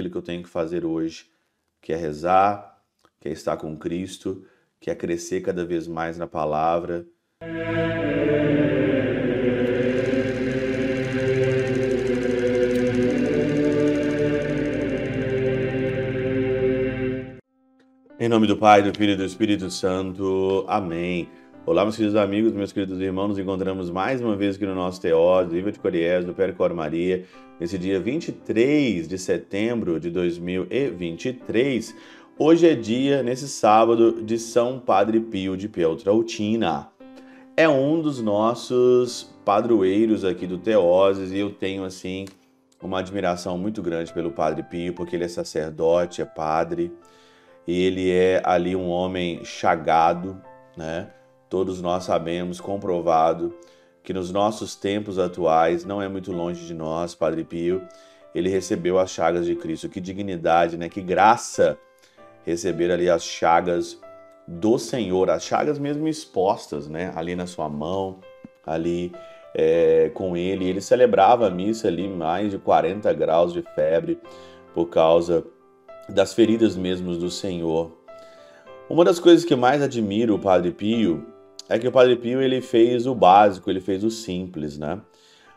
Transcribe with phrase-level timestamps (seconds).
[0.00, 1.26] aquilo que eu tenho que fazer hoje,
[1.80, 2.78] que é rezar,
[3.20, 4.44] que é estar com Cristo,
[4.80, 7.06] que é crescer cada vez mais na palavra.
[18.18, 20.64] Em nome do Pai, do Filho e do Espírito Santo.
[20.68, 21.28] Amém.
[21.70, 25.00] Olá, meus queridos amigos, meus queridos irmãos, nos encontramos mais uma vez aqui no nosso
[25.00, 27.24] Teóse, Viva de Coriés, do Percor Maria,
[27.60, 31.94] nesse dia 23 de setembro de 2023.
[32.36, 36.88] Hoje é dia, nesse sábado, de São Padre Pio de Peltrautina.
[37.56, 42.24] É um dos nossos padroeiros aqui do Teoses e eu tenho, assim,
[42.82, 46.92] uma admiração muito grande pelo Padre Pio, porque ele é sacerdote, é padre,
[47.64, 50.36] e ele é ali um homem chagado,
[50.76, 51.06] né?
[51.50, 53.52] Todos nós sabemos, comprovado,
[54.04, 57.82] que nos nossos tempos atuais, não é muito longe de nós, Padre Pio,
[58.32, 59.88] ele recebeu as chagas de Cristo.
[59.88, 60.88] Que dignidade, né?
[60.88, 61.76] Que graça
[62.46, 63.98] receber ali as chagas
[64.46, 67.12] do Senhor, as chagas mesmo expostas, né?
[67.16, 68.20] Ali na sua mão,
[68.64, 69.12] ali
[69.52, 70.66] é, com ele.
[70.66, 74.20] Ele celebrava a missa ali mais de 40 graus de febre
[74.72, 75.44] por causa
[76.08, 77.90] das feridas mesmo do Senhor.
[78.88, 81.26] Uma das coisas que mais admiro o Padre Pio
[81.70, 85.00] é que o Padre Pio ele fez o básico, ele fez o simples, né?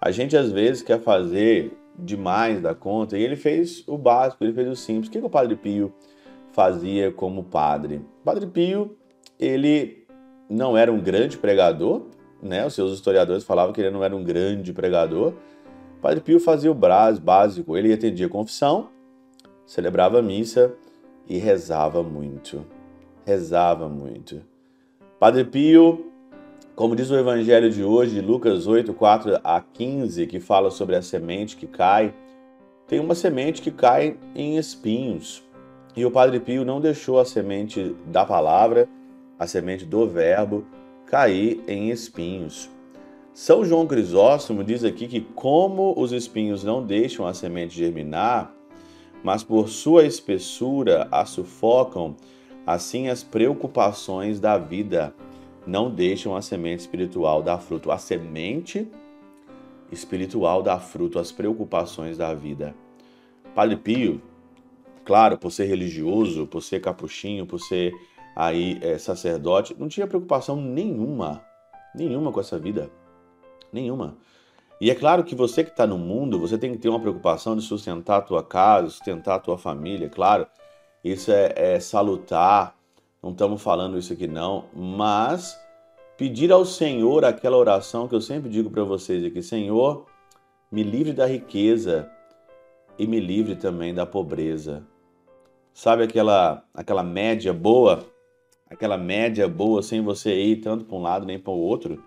[0.00, 4.52] A gente às vezes quer fazer demais da conta e ele fez o básico, ele
[4.52, 5.08] fez o simples.
[5.08, 5.92] O que, que o Padre Pio
[6.52, 7.96] fazia como padre?
[8.20, 8.96] O Padre Pio
[9.36, 10.06] ele
[10.48, 12.06] não era um grande pregador,
[12.40, 12.64] né?
[12.64, 15.32] Os seus historiadores falavam que ele não era um grande pregador.
[15.98, 18.90] O Padre Pio fazia o básico, ele atendia confissão,
[19.66, 20.72] celebrava missa
[21.28, 22.64] e rezava muito.
[23.24, 24.40] Rezava muito.
[25.18, 26.12] Padre Pio,
[26.74, 31.00] como diz o evangelho de hoje, Lucas 8, 4 a 15, que fala sobre a
[31.00, 32.12] semente que cai,
[32.86, 35.42] tem uma semente que cai em espinhos.
[35.96, 38.86] E o Padre Pio não deixou a semente da palavra,
[39.38, 40.66] a semente do verbo,
[41.06, 42.68] cair em espinhos.
[43.32, 48.54] São João Crisóstomo diz aqui que, como os espinhos não deixam a semente germinar,
[49.24, 52.14] mas por sua espessura a sufocam,
[52.66, 55.14] assim as preocupações da vida
[55.66, 57.90] não deixam a semente espiritual dar fruto.
[57.90, 58.88] A semente
[59.90, 62.74] espiritual dá fruto, as preocupações da vida.
[63.54, 64.20] Padre Pio,
[65.04, 67.92] claro, por ser religioso, por ser capuchinho, por ser
[68.34, 71.42] aí é, sacerdote, não tinha preocupação nenhuma,
[71.94, 72.90] nenhuma com essa vida,
[73.72, 74.18] nenhuma.
[74.78, 77.56] E é claro que você que está no mundo, você tem que ter uma preocupação
[77.56, 80.46] de sustentar a tua casa, sustentar a tua família, claro.
[81.06, 82.76] Isso é, é salutar,
[83.22, 85.56] não estamos falando isso aqui não, mas
[86.16, 90.04] pedir ao Senhor aquela oração que eu sempre digo para vocês aqui, Senhor,
[90.68, 92.10] me livre da riqueza
[92.98, 94.82] e me livre também da pobreza.
[95.72, 98.04] Sabe aquela aquela média boa,
[98.68, 102.02] aquela média boa sem você ir tanto para um lado nem para o outro,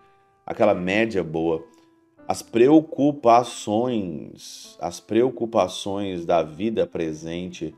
[0.45, 1.63] aquela média boa.
[2.27, 7.73] As preocupações, as preocupações da vida presente,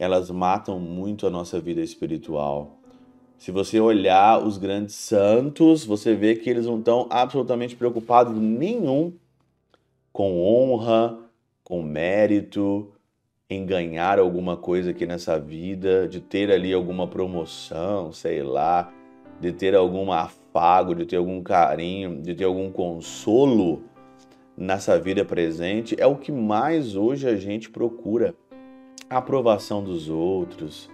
[0.00, 2.78] elas matam muito a nossa vida espiritual.
[3.36, 9.12] Se você olhar os grandes santos, você vê que eles não estão absolutamente preocupados nenhum
[10.10, 11.18] com honra,
[11.62, 12.90] com mérito,
[13.48, 18.90] em ganhar alguma coisa aqui nessa vida, de ter ali alguma promoção, sei lá,
[19.38, 23.82] de ter algum afago, de ter algum carinho, de ter algum consolo
[24.56, 28.34] nessa vida presente, é o que mais hoje a gente procura.
[29.10, 30.88] Aprovação dos outros,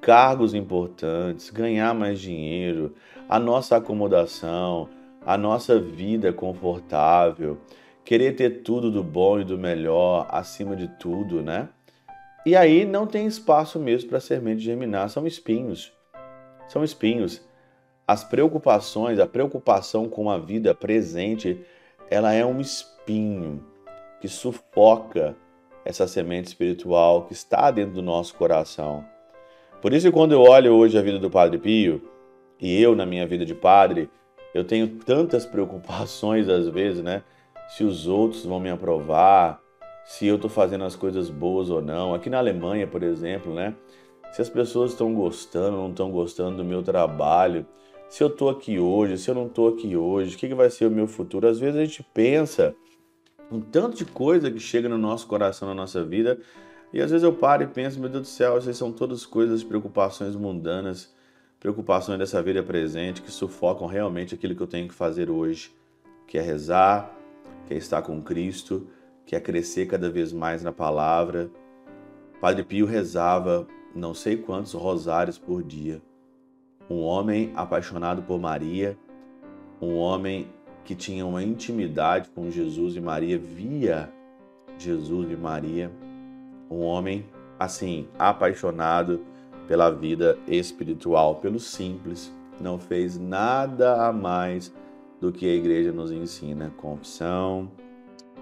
[0.00, 2.94] cargos importantes, ganhar mais dinheiro,
[3.28, 4.88] a nossa acomodação,
[5.24, 7.56] a nossa vida confortável,
[8.04, 11.68] querer ter tudo do bom e do melhor acima de tudo, né?
[12.44, 15.92] E aí não tem espaço mesmo para semente germinar, são espinhos.
[16.68, 17.40] São espinhos
[18.06, 21.64] as preocupações, a preocupação com a vida presente,
[22.10, 23.64] ela é um espinho
[24.20, 25.34] que sufoca
[25.84, 29.04] essa semente espiritual que está dentro do nosso coração.
[29.82, 32.02] Por isso, quando eu olho hoje a vida do Padre Pio,
[32.60, 34.08] e eu na minha vida de padre,
[34.54, 37.22] eu tenho tantas preocupações às vezes, né?
[37.68, 39.60] Se os outros vão me aprovar,
[40.04, 42.14] se eu estou fazendo as coisas boas ou não.
[42.14, 43.74] Aqui na Alemanha, por exemplo, né?
[44.32, 47.66] Se as pessoas estão gostando ou não estão gostando do meu trabalho,
[48.08, 50.70] se eu estou aqui hoje, se eu não estou aqui hoje, o que, que vai
[50.70, 51.48] ser o meu futuro?
[51.48, 52.74] Às vezes a gente pensa
[53.50, 56.38] um tanto de coisa que chega no nosso coração, na nossa vida,
[56.92, 59.64] e às vezes eu paro e penso, meu Deus do céu, essas são todas coisas,
[59.64, 61.12] preocupações mundanas,
[61.58, 65.74] preocupações dessa vida presente que sufocam realmente aquilo que eu tenho que fazer hoje,
[66.26, 67.12] que é rezar,
[67.66, 68.86] que é estar com Cristo,
[69.26, 71.50] que é crescer cada vez mais na palavra.
[72.40, 76.02] Padre Pio rezava não sei quantos rosários por dia.
[76.90, 78.98] Um homem apaixonado por Maria,
[79.80, 80.48] um homem
[80.84, 84.12] que tinha uma intimidade com Jesus e Maria, via
[84.78, 85.90] Jesus e Maria,
[86.70, 87.24] um homem
[87.58, 89.24] assim, apaixonado
[89.66, 94.72] pela vida espiritual, pelo simples, não fez nada a mais
[95.20, 97.70] do que a igreja nos ensina: confissão,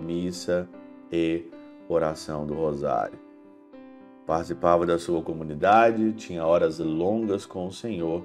[0.00, 0.68] missa
[1.10, 1.44] e
[1.88, 3.18] oração do rosário.
[4.26, 8.22] Participava da sua comunidade, tinha horas longas com o Senhor,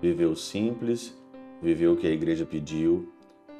[0.00, 1.16] viveu simples,
[1.62, 3.08] viveu o que a igreja pediu,